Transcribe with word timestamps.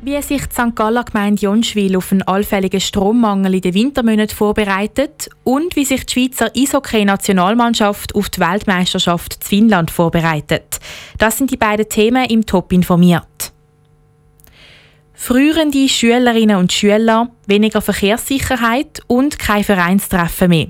Wie 0.00 0.22
sich 0.22 0.46
die 0.46 0.54
St. 0.54 0.76
Galler 0.76 1.02
Gemeinde 1.02 1.42
Jonschwil 1.42 1.96
auf 1.96 2.12
einen 2.12 2.22
allfälligen 2.22 2.80
Strommangel 2.80 3.56
in 3.56 3.62
den 3.62 3.74
Wintermonaten 3.74 4.36
vorbereitet 4.36 5.28
und 5.42 5.74
wie 5.74 5.84
sich 5.84 6.06
die 6.06 6.12
Schweizer 6.12 6.52
Eishockey-Nationalmannschaft 6.56 8.14
auf 8.14 8.28
die 8.28 8.38
Weltmeisterschaft 8.38 9.34
in 9.34 9.42
Finnland 9.42 9.90
vorbereitet. 9.90 10.78
Das 11.18 11.36
sind 11.36 11.50
die 11.50 11.56
beiden 11.56 11.88
Themen 11.88 12.26
im 12.26 12.46
Top 12.46 12.72
informiert. 12.72 13.52
Frühende 15.14 15.88
Schülerinnen 15.88 16.58
und 16.58 16.72
Schüler, 16.72 17.30
weniger 17.48 17.80
Verkehrssicherheit 17.80 19.02
und 19.08 19.40
kein 19.40 19.64
Vereinstreffen 19.64 20.50
mehr. 20.50 20.68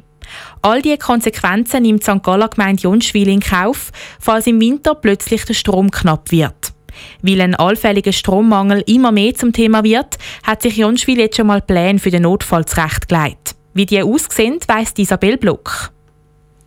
All 0.63 0.81
diese 0.81 0.97
Konsequenzen 0.97 1.83
nimmt 1.83 2.03
St. 2.03 2.23
Galler 2.23 2.49
Gemeinde 2.49 2.81
Jonschwil 2.81 3.29
in 3.29 3.41
Kauf, 3.41 3.93
falls 4.19 4.47
im 4.47 4.59
Winter 4.59 4.95
plötzlich 4.95 5.45
der 5.45 5.53
Strom 5.53 5.91
knapp 5.91 6.31
wird. 6.31 6.73
Weil 7.23 7.41
ein 7.41 7.55
allfälliger 7.55 8.13
Strommangel 8.13 8.83
immer 8.87 9.13
mehr 9.13 9.35
zum 9.35 9.53
Thema 9.53 9.85
wird, 9.85 10.19
hat 10.43 10.63
sich 10.63 10.77
Jonschwil 10.77 11.19
jetzt 11.19 11.37
schon 11.37 11.47
mal 11.47 11.61
Pläne 11.61 11.99
für 11.99 12.11
den 12.11 12.23
Notfall 12.23 12.65
zurechtgelegt. 12.65 13.55
Wie 13.75 13.87
die 13.87 14.03
aussehen, 14.03 14.59
weiss 14.67 14.93
Isabel 14.97 15.37
Block. 15.37 15.93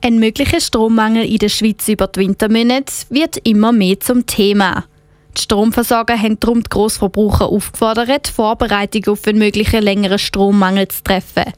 Ein 0.03 0.17
möglicher 0.17 0.59
Strommangel 0.59 1.25
in 1.25 1.37
der 1.37 1.49
Schweiz 1.49 1.87
über 1.87 2.07
die 2.07 2.21
Wintermonate 2.21 2.91
wird 3.09 3.37
immer 3.47 3.71
mehr 3.71 3.99
zum 3.99 4.25
Thema. 4.25 4.85
Die 5.37 5.43
Stromversorger 5.43 6.17
haben 6.17 6.39
darum 6.39 6.63
die 6.63 6.69
Grossverbraucher 6.69 7.47
aufgefordert, 7.47 8.27
Vorbereitungen 8.27 9.09
auf 9.09 9.27
einen 9.27 9.39
möglichen 9.39 9.81
längeren 9.81 10.19
Strommangel 10.19 10.87
zu 10.87 11.03
treffen. 11.03 11.53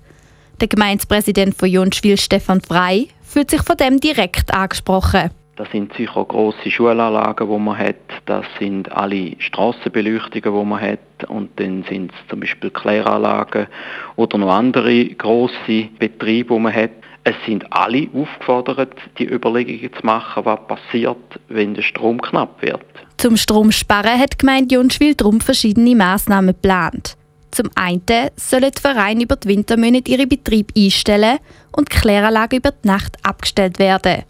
Der 0.59 0.67
Gemeindepräsident 0.67 1.55
von 1.55 1.69
Jonschwil, 1.69 2.17
Stefan 2.17 2.61
Frei, 2.61 3.07
fühlt 3.23 3.49
sich 3.49 3.61
von 3.63 3.77
dem 3.77 3.99
direkt 3.99 4.53
angesprochen. 4.53 5.31
Das 5.55 5.69
sind 5.69 5.93
sicher 5.93 6.25
große 6.25 6.71
Schulanlagen, 6.71 7.47
die 7.47 7.59
man 7.59 7.77
hat. 7.77 7.95
Das 8.25 8.45
sind 8.59 8.91
alle 8.91 9.35
Strassenbeleuchtungen, 9.37 10.59
die 10.59 10.65
man 10.65 10.81
hat. 10.81 11.29
Und 11.29 11.51
dann 11.59 11.83
sind 11.87 12.11
es 12.11 12.27
zum 12.27 12.39
Beispiel 12.39 12.71
Kläranlagen 12.71 13.67
oder 14.15 14.39
noch 14.39 14.51
andere 14.51 15.05
große 15.05 15.89
Betriebe, 15.99 16.55
die 16.55 16.59
man 16.59 16.73
hat. 16.73 16.91
Es 17.23 17.35
sind 17.45 17.71
alle 17.71 18.07
aufgefordert, 18.13 18.95
die 19.19 19.31
Überlegungen 19.31 19.93
zu 19.93 20.05
machen, 20.05 20.43
was 20.43 20.59
passiert, 20.67 21.39
wenn 21.49 21.75
der 21.75 21.83
Strom 21.83 22.19
knapp 22.19 22.61
wird. 22.61 22.83
Zum 23.17 23.37
Stromsparen 23.37 24.19
hat 24.19 24.39
Gemeinde 24.39 24.75
Jonschwil 24.75 25.13
darum 25.13 25.39
verschiedene 25.39 25.95
Massnahmen 25.95 26.47
geplant. 26.47 27.15
Zum 27.51 27.69
einen 27.75 28.01
sollen 28.35 28.71
die 28.75 28.81
Vereine 28.81 29.23
über 29.23 29.35
die 29.35 29.49
Wintermonate 29.49 30.11
ihre 30.11 30.25
Betriebe 30.25 30.73
einstellen 30.75 31.37
und 31.71 31.93
die 31.93 31.97
Kläranlagen 31.97 32.57
über 32.57 32.71
die 32.71 32.87
Nacht 32.87 33.15
abgestellt 33.23 33.77
werden. 33.77 34.23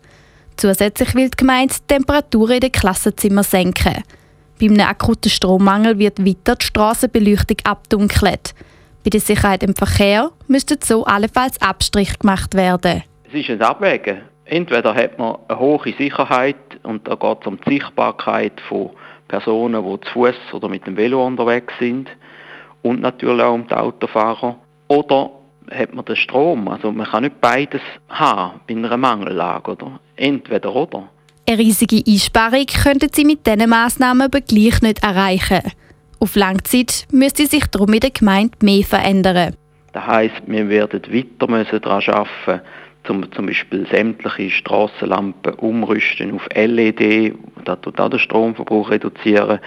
Zusätzlich 0.58 1.16
will 1.16 1.30
die 1.30 1.38
Gemeinde 1.38 1.74
die 1.74 1.88
Temperaturen 1.88 2.56
in 2.56 2.60
den 2.62 2.72
Klassenzimmern 2.72 3.44
senken. 3.44 4.04
Bei 4.60 4.68
einem 4.68 4.80
akuten 4.82 5.30
Strommangel 5.30 6.00
wird 6.00 6.26
weiter 6.26 6.56
die 6.56 6.66
Strassenbeleuchtung 6.66 7.58
abdunkelt. 7.64 8.54
Bei 9.04 9.10
der 9.10 9.20
Sicherheit 9.20 9.64
im 9.64 9.76
Verkehr 9.76 10.32
müssten 10.48 10.78
so 10.82 11.04
allenfalls 11.06 11.62
Abstrich 11.62 12.18
gemacht 12.20 12.54
werden. 12.54 13.04
Es 13.28 13.34
ist 13.34 13.50
ein 13.50 13.62
Abwägen. 13.62 14.22
Entweder 14.46 14.94
hat 14.94 15.18
man 15.18 15.38
eine 15.48 15.60
hohe 15.60 15.94
Sicherheit 15.98 16.56
und 16.84 17.08
da 17.08 17.16
geht 17.16 17.38
es 17.42 17.48
um 17.48 17.60
die 17.66 17.74
Sichtbarkeit 17.74 18.62
von 18.70 18.92
Personen, 19.28 19.84
die 19.84 20.06
zu 20.06 20.12
Fuß 20.14 20.54
oder 20.54 20.70
mit 20.70 20.86
dem 20.86 20.96
Velo 20.96 21.26
unterwegs 21.26 21.74
sind 21.80 22.10
und 22.82 23.02
natürlich 23.02 23.42
auch 23.42 23.54
um 23.54 23.68
die 23.68 23.74
Autofahrer. 23.74 24.58
Oder 24.88 25.32
hat 25.74 25.94
man 25.94 26.06
den 26.06 26.16
Strom. 26.16 26.68
Also 26.68 26.92
man 26.92 27.08
kann 27.08 27.24
nicht 27.24 27.42
beides 27.42 27.82
haben 28.10 28.60
bei 28.68 28.76
einer 28.76 28.98
Mangellage. 28.98 29.72
Oder? 29.72 30.00
Entweder 30.16 30.76
oder. 30.76 31.10
Eine 31.48 31.58
riesige 31.58 32.02
Einsparung 32.08 32.66
könnten 32.66 33.10
Sie 33.12 33.26
mit 33.26 33.46
diesen 33.46 33.70
Massnahmen 33.70 34.22
aber 34.22 34.42
gleich 34.42 34.82
nicht 34.82 35.04
erreichen. 35.04 35.62
Auf 36.20 36.36
Langzeit 36.36 37.06
müsste 37.12 37.46
sich 37.48 37.66
darum 37.68 37.92
in 37.92 38.00
der 38.00 38.12
Gemeinde 38.12 38.58
mehr 38.62 38.84
verändern. 38.84 39.56
Das 39.92 40.08
heisst, 40.08 40.42
wir 40.48 40.70
werden 40.70 41.02
weiter 41.02 41.52
müssen 41.52 41.82
daran 41.82 42.02
arbeiten, 42.08 42.66
zum, 43.06 43.32
zum 43.32 43.46
Beispiel 43.48 43.86
sämtliche 43.88 44.50
Strassenlampen 44.50 45.54
umrüsten 45.56 46.34
auf 46.34 46.48
LED, 46.56 47.36
das 47.66 47.82
tut 47.82 48.00
auch 48.00 48.10
den 48.10 48.20
Stromverbrauch 48.20 48.90
reduzieren. 48.90 49.60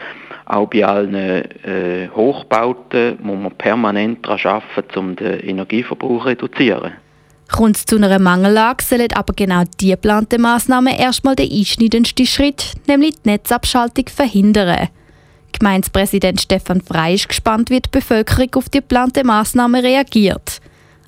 Auch 0.47 0.69
bei 0.69 0.85
allen 0.85 1.15
äh, 1.15 2.09
Hochbauten 2.15 3.19
muss 3.21 3.39
man 3.39 3.53
permanent 3.53 4.25
daran 4.25 4.63
arbeiten, 4.63 4.99
um 4.99 5.17
den 5.17 5.41
Energieverbrauch 5.41 6.23
zu 6.23 6.29
reduzieren. 6.29 6.93
Kommt 7.51 7.77
es 7.77 7.87
zu 7.87 7.97
einer 7.97 8.19
Mangellage, 8.19 8.83
sollen 8.83 9.13
aber 9.15 9.33
genau 9.35 9.63
diese 9.81 9.93
geplanten 9.93 10.43
Massnahmen 10.43 10.95
erstmal 10.95 11.37
den 11.37 11.51
einschneidendsten 11.51 12.27
Schritt, 12.27 12.73
nämlich 12.89 13.15
die 13.23 13.31
Netzabschaltung, 13.31 14.07
verhindern. 14.09 14.89
Gemeindepräsident 15.53 16.41
Stefan 16.41 16.81
Frey 16.81 17.15
ist 17.15 17.29
gespannt, 17.29 17.71
wie 17.71 17.81
die 17.81 17.89
Bevölkerung 17.91 18.49
auf 18.57 18.69
die 18.69 18.79
geplanten 18.79 19.27
Massnahmen 19.27 19.81
reagiert. 19.83 20.61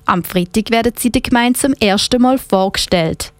Am 0.09 0.23
Freitag 0.23 0.71
werden 0.71 0.93
sie 0.97 1.11
der 1.11 1.21
Gemeinde 1.21 1.59
zum 1.59 1.73
ersten 1.73 2.19
Mal 2.19 2.39
vorgestellt. 2.39 3.31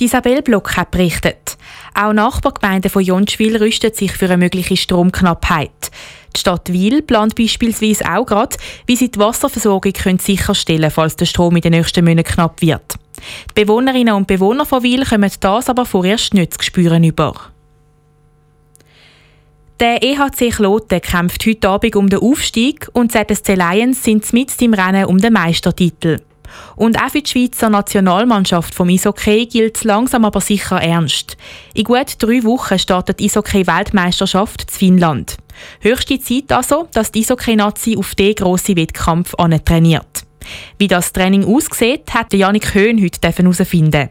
Isabel 0.00 0.42
Block 0.42 0.76
hat 0.76 0.90
berichtet. 0.90 1.56
Auch 1.94 2.12
Nachbargemeinden 2.12 2.90
von 2.90 3.04
Jonschwil 3.04 3.56
rüsten 3.56 3.94
sich 3.94 4.10
für 4.10 4.24
eine 4.24 4.36
mögliche 4.36 4.76
Stromknappheit. 4.76 5.92
Die 6.34 6.40
Stadt 6.40 6.72
Wil 6.72 7.02
plant 7.02 7.36
beispielsweise 7.36 8.12
auch 8.12 8.26
gerade, 8.26 8.56
wie 8.86 8.96
sie 8.96 9.08
die 9.08 9.20
Wasserversorgung 9.20 9.92
können 9.92 10.18
sicherstellen 10.18 10.80
können, 10.80 10.90
falls 10.90 11.14
der 11.14 11.26
Strom 11.26 11.54
in 11.54 11.62
den 11.62 11.70
nächsten 11.70 12.04
Monaten 12.04 12.28
knapp 12.28 12.60
wird. 12.60 12.96
Die 13.56 13.64
Bewohnerinnen 13.64 14.14
und 14.14 14.26
Bewohner 14.26 14.66
von 14.66 14.82
Wil 14.82 15.04
kommen 15.04 15.30
das 15.38 15.68
aber 15.68 15.86
vorerst 15.86 16.34
nicht 16.34 16.54
zu 16.54 16.62
spüren 16.64 17.04
über. 17.04 17.34
Der 19.78 20.02
EHC 20.02 20.48
Kloten 20.54 21.02
kämpft 21.02 21.44
heute 21.44 21.68
Abend 21.68 21.96
um 21.96 22.08
den 22.08 22.20
Aufstieg 22.20 22.88
und 22.94 23.12
ZSC 23.12 23.56
Lions 23.56 24.02
sind 24.02 24.32
mit 24.32 24.50
im 24.62 24.72
Rennen 24.72 25.04
um 25.04 25.18
den 25.18 25.34
Meistertitel. 25.34 26.22
Und 26.76 26.98
auch 26.98 27.10
für 27.10 27.20
die 27.20 27.28
Schweizer 27.28 27.68
Nationalmannschaft 27.68 28.74
vom 28.74 28.88
Eishockey 28.88 29.44
gilt 29.44 29.76
es 29.76 29.84
langsam 29.84 30.24
aber 30.24 30.40
sicher 30.40 30.80
ernst. 30.80 31.36
In 31.74 31.84
gut 31.84 32.14
drei 32.18 32.42
Wochen 32.44 32.78
startet 32.78 33.20
die 33.20 33.26
Eishockey-Weltmeisterschaft 33.26 34.62
in 34.62 34.68
Finnland. 34.68 35.36
Höchste 35.80 36.20
Zeit 36.20 36.52
also, 36.52 36.88
dass 36.94 37.12
die 37.12 37.20
Eishockey-Nazi 37.20 37.98
auf 37.98 38.14
diesen 38.14 38.36
grossen 38.36 38.76
Wettkampf 38.76 39.34
trainiert. 39.66 40.24
Wie 40.78 40.88
das 40.88 41.12
Training 41.12 41.44
aussieht, 41.44 42.14
hat 42.14 42.32
Janik 42.32 42.72
Höhn 42.72 43.02
heute 43.02 43.28
herausfinden 43.28 44.08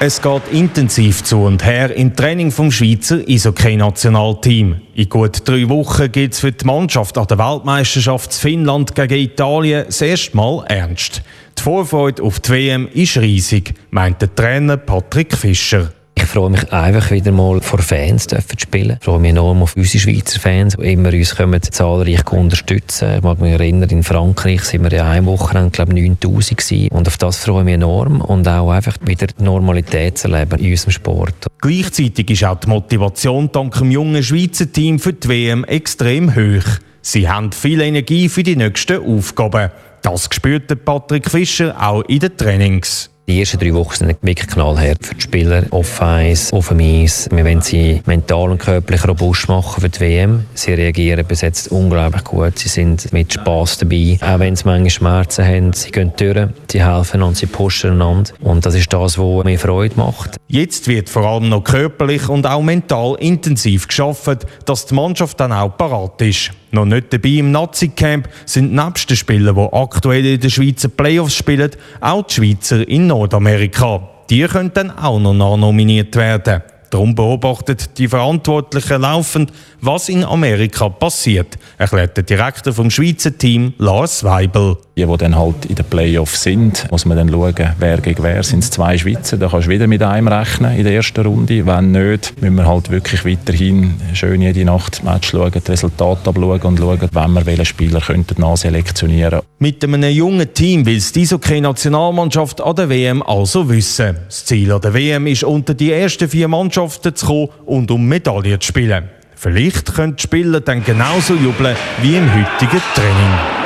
Es 0.00 0.22
geht 0.22 0.42
intensiv 0.52 1.24
zu 1.24 1.38
und 1.42 1.64
her 1.64 1.92
im 1.96 2.14
Training 2.14 2.52
vom 2.52 2.70
Schweizer 2.70 3.18
Eishockey-Nationalteam. 3.28 4.80
In 4.94 5.08
gut 5.08 5.40
drei 5.44 5.68
Wochen 5.68 6.12
geht 6.12 6.34
es 6.34 6.38
für 6.38 6.52
die 6.52 6.64
Mannschaft 6.64 7.18
an 7.18 7.26
der 7.26 7.38
Weltmeisterschaft 7.38 8.32
Finnland 8.32 8.94
gegen 8.94 9.18
Italien 9.18 9.86
das 9.86 10.00
erste 10.00 10.36
Mal 10.36 10.64
ernst. 10.68 11.22
Die 11.58 11.62
Vorfreude 11.62 12.22
auf 12.22 12.38
die 12.38 12.50
WM 12.52 12.86
ist 12.86 13.16
riesig, 13.16 13.74
meint 13.90 14.22
der 14.22 14.32
Trainer 14.32 14.76
Patrick 14.76 15.36
Fischer. 15.36 15.92
Freue 16.38 16.50
mich 16.50 16.72
einfach 16.72 17.10
wieder 17.10 17.32
mal 17.32 17.60
vor 17.60 17.80
Fans 17.80 18.28
zu 18.28 18.38
spielen. 18.58 18.96
Ich 19.00 19.04
freue 19.04 19.18
mich 19.18 19.30
enorm 19.30 19.60
auf 19.60 19.74
unsere 19.74 19.98
Schweizer 19.98 20.38
Fans, 20.38 20.76
die 20.76 20.92
immer 20.92 21.12
uns 21.12 21.34
kommen, 21.34 21.60
zahlreich 21.60 22.30
unterstützen. 22.30 23.16
Ich 23.16 23.22
mag 23.24 23.40
mich 23.40 23.54
erinnern, 23.54 23.90
in 23.90 24.04
Frankreich 24.04 24.62
sind 24.62 24.84
wir 24.84 24.96
ja 24.96 25.10
eine 25.10 25.26
Woche, 25.26 25.68
glaube 25.72 25.98
ich, 25.98 26.08
9000 26.08 26.56
gewesen. 26.56 26.88
Und 26.92 27.08
auf 27.08 27.16
das 27.16 27.38
freue 27.38 27.62
ich 27.62 27.64
mich 27.64 27.74
enorm 27.74 28.20
und 28.20 28.46
auch 28.46 28.70
einfach 28.70 28.94
wieder 29.04 29.26
Normalität 29.40 30.18
zu 30.18 30.28
erleben 30.28 30.60
in 30.60 30.70
unserem 30.70 30.92
Sport. 30.92 31.46
Gleichzeitig 31.60 32.30
ist 32.30 32.44
auch 32.44 32.60
die 32.60 32.68
Motivation 32.68 33.50
dank 33.50 33.76
dem 33.76 33.90
jungen 33.90 34.22
Schweizer 34.22 34.70
Team 34.70 35.00
für 35.00 35.14
die 35.14 35.28
WM 35.28 35.64
extrem 35.64 36.36
hoch. 36.36 36.78
Sie 37.02 37.28
haben 37.28 37.50
viel 37.50 37.80
Energie 37.80 38.28
für 38.28 38.44
die 38.44 38.54
nächsten 38.54 39.04
Aufgaben. 39.04 39.72
Das 40.02 40.28
spürt 40.32 40.84
Patrick 40.84 41.28
Fischer 41.28 41.74
auch 41.84 42.02
in 42.02 42.20
den 42.20 42.36
Trainings. 42.36 43.10
Die 43.28 43.40
ersten 43.40 43.58
drei 43.58 43.74
Wochen 43.74 43.94
sind 43.94 44.16
wirklich 44.22 44.48
knallhart 44.48 45.04
für 45.04 45.14
die 45.14 45.20
Spieler. 45.20 45.64
Auf 45.70 45.98
dem 45.98 46.06
Eis. 46.06 47.28
Wir 47.30 47.44
wollen 47.44 47.60
sie 47.60 48.00
mental 48.06 48.50
und 48.52 48.56
körperlich 48.56 49.06
robust 49.06 49.50
machen 49.50 49.82
für 49.82 49.90
die 49.90 50.00
WM. 50.00 50.46
Sie 50.54 50.72
reagieren 50.72 51.26
bis 51.26 51.42
jetzt 51.42 51.70
unglaublich 51.70 52.24
gut. 52.24 52.58
Sie 52.58 52.70
sind 52.70 53.12
mit 53.12 53.34
Spass 53.34 53.76
dabei. 53.76 54.16
Auch 54.22 54.38
wenn 54.38 54.56
sie 54.56 54.64
manchmal 54.64 54.88
Schmerzen 54.88 55.44
haben, 55.44 55.72
sie 55.74 55.90
gehen 55.90 56.10
durch, 56.16 56.48
sie 56.72 56.82
helfen 56.82 57.22
und 57.22 57.36
sie 57.36 57.44
pushen 57.44 57.90
einander. 57.90 58.30
Und 58.40 58.64
das 58.64 58.74
ist 58.74 58.90
das, 58.90 59.18
was 59.18 59.44
mir 59.44 59.58
Freude 59.58 59.96
macht. 59.96 60.38
Jetzt 60.48 60.88
wird 60.88 61.10
vor 61.10 61.26
allem 61.26 61.50
noch 61.50 61.64
körperlich 61.64 62.30
und 62.30 62.46
auch 62.46 62.62
mental 62.62 63.14
intensiv 63.20 63.88
geschafft, 63.88 64.46
dass 64.64 64.86
die 64.86 64.94
Mannschaft 64.94 65.38
dann 65.38 65.52
auch 65.52 65.76
parat 65.76 66.22
ist. 66.22 66.52
Noch 66.70 66.84
nicht 66.84 67.12
dabei 67.12 67.28
im 67.30 67.50
Nazi-Camp 67.50 68.28
sind 68.44 68.74
nebst 68.74 69.08
den 69.08 69.16
Spielern, 69.16 69.54
die 69.54 69.72
aktuell 69.72 70.26
in 70.26 70.40
den 70.40 70.50
Schweizer 70.50 70.88
Playoffs 70.88 71.34
spielen, 71.34 71.70
auch 72.00 72.26
die 72.26 72.34
Schweizer 72.34 72.86
in 72.86 73.06
Nordamerika. 73.06 74.08
Die 74.28 74.42
können 74.42 74.70
dann 74.74 74.90
auch 74.90 75.18
noch 75.18 75.56
nominiert 75.56 76.14
werden. 76.16 76.62
Darum 76.90 77.14
beobachtet 77.14 77.98
die 77.98 78.08
Verantwortlichen 78.08 79.02
laufend, 79.02 79.52
was 79.80 80.08
in 80.08 80.24
Amerika 80.24 80.88
passiert, 80.88 81.58
erklärt 81.76 82.16
der 82.16 82.24
Direktor 82.24 82.72
vom 82.72 82.90
Schweizer 82.90 83.36
Team, 83.36 83.74
Lars 83.78 84.24
Weibel. 84.24 84.76
Die, 84.96 85.06
die 85.06 85.16
dann 85.16 85.36
halt 85.36 85.66
in 85.66 85.76
den 85.76 85.84
Playoffs 85.84 86.42
sind, 86.42 86.90
muss 86.90 87.04
man 87.04 87.16
dann 87.16 87.28
schauen, 87.30 87.54
wer 87.78 87.98
gegen 87.98 88.22
wer. 88.22 88.42
Sind 88.42 88.64
es 88.64 88.70
zwei 88.70 88.98
Schweizer, 88.98 89.36
da 89.36 89.48
kannst 89.48 89.68
du 89.68 89.70
wieder 89.70 89.86
mit 89.86 90.02
einem 90.02 90.26
rechnen 90.26 90.76
in 90.76 90.82
der 90.82 90.94
ersten 90.94 91.24
Runde. 91.24 91.64
Wenn 91.66 91.92
nicht, 91.92 92.40
müssen 92.40 92.56
wir 92.56 92.66
halt 92.66 92.90
wirklich 92.90 93.24
weiterhin 93.24 93.94
schön 94.14 94.42
jede 94.42 94.64
Nacht 94.64 95.04
Match 95.04 95.30
schauen, 95.30 95.52
das 95.52 95.68
Resultat 95.68 96.26
abschauen 96.26 96.60
und 96.62 96.78
schauen, 96.78 97.08
wenn 97.12 97.32
wir 97.32 97.46
welchen 97.46 97.64
Spieler 97.64 98.00
könnten 98.00 98.40
nachselektionieren 98.40 99.40
Mit 99.60 99.84
einem 99.84 100.02
jungen 100.02 100.52
Team 100.52 100.84
will 100.84 101.00
die 101.14 101.22
Eishockey-Nationalmannschaft 101.22 102.60
an 102.60 102.74
der 102.74 102.88
WM 102.88 103.22
also 103.22 103.68
wissen. 103.68 104.16
Das 104.26 104.46
Ziel 104.46 104.72
an 104.72 104.80
der 104.80 104.94
WM 104.94 105.28
ist, 105.28 105.44
unter 105.44 105.74
die 105.74 105.92
ersten 105.92 106.28
vier 106.28 106.48
Mannschaften 106.48 106.77
zu 106.86 107.26
kommen 107.26 107.48
und 107.66 107.90
um 107.90 108.06
Medaillen 108.06 108.60
zu 108.60 108.68
spielen. 108.68 109.08
Vielleicht 109.34 109.94
können 109.94 110.16
die 110.16 110.22
Spieler 110.22 110.60
dann 110.60 110.84
genauso 110.84 111.34
jubeln 111.34 111.76
wie 112.02 112.16
im 112.16 112.28
heutigen 112.32 112.82
Training. 112.94 113.58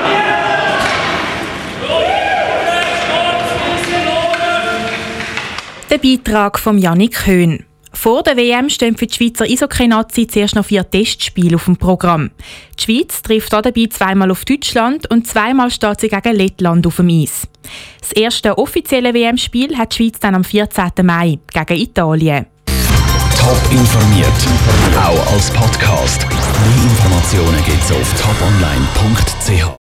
Der 5.91 5.99
Beitrag 5.99 6.59
von 6.59 6.79
Yannick 6.79 7.27
Höhn. 7.27 7.65
Vor 7.93 8.23
der 8.23 8.37
WM 8.37 8.71
stehen 8.71 8.97
für 8.97 9.07
die 9.07 9.15
Schweizer 9.15 9.45
Eishockey-Nazi 9.45 10.27
zuerst 10.27 10.55
noch 10.57 10.65
vier 10.65 10.89
Testspiele 10.89 11.57
auf 11.57 11.67
dem 11.67 11.77
Programm. 11.77 12.31
Die 12.79 12.83
Schweiz 12.83 13.23
trifft 13.23 13.53
dabei 13.53 13.87
zweimal 13.91 14.31
auf 14.31 14.45
Deutschland 14.45 15.11
und 15.11 15.27
zweimal 15.27 15.71
steht 15.71 16.01
sie 16.01 16.09
gegen 16.09 16.37
Lettland 16.37 16.87
auf 16.87 16.97
dem 16.97 17.11
Eis. 17.11 17.47
Das 18.01 18.13
erste 18.13 18.57
offizielle 18.57 19.15
WM-Spiel 19.15 19.77
hat 19.77 19.93
die 19.93 19.97
Schweiz 19.97 20.19
dann 20.19 20.35
am 20.35 20.45
14. 20.45 20.91
Mai 21.03 21.39
gegen 21.53 21.81
Italien. 21.81 22.47
Top 23.43 23.59
informiert, 23.73 24.29
auch 24.97 25.33
als 25.33 25.51
Podcast. 25.51 26.25
Mehr 26.29 26.85
Informationen 26.85 27.65
gibt 27.65 27.83
es 27.83 27.91
auf 27.91 28.15
toponline.ch. 28.15 29.69